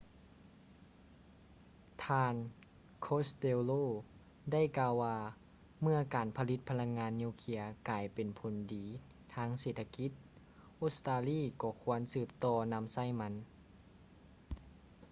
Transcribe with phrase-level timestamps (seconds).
[2.05, 2.35] ທ່ານ
[3.05, 3.83] costello
[4.51, 5.17] ໄດ້ກ່າວວ່າ
[5.81, 8.85] ເມື່ອການຜະລິດພະລັງງານນິວເຄຼຍກາຍເປັນຜົນດີ
[9.33, 10.11] ທາງເສດຖະກິດ
[10.81, 13.33] ອົດສະຕາລີກໍຄວນສືບຕໍ່ນຳໃຊ້ມັນ